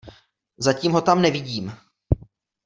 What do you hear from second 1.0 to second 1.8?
tam nevídím.